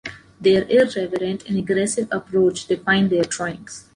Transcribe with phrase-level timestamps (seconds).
[0.39, 3.87] Their irreverent and aggressive approach define their drawings.